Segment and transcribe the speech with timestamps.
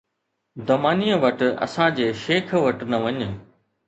[0.69, 3.21] ”دمانيءَ وٽ اسان جي شيخ وٽ نه وڃ